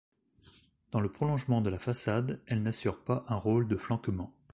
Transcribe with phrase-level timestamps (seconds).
[0.89, 4.33] Dans le prolongement de la façade, elles n'assurent pas un rôle de flanquement.